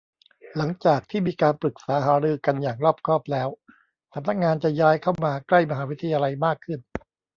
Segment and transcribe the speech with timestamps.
[0.57, 3.49] หลังจากที่มีการปรึกษาหารือกันอย่างรอบคอบแล้ว
[4.13, 6.79] สำนักงานจะย้ายเข้ามาใกล้มหาวิทยาลัยมากขึ้น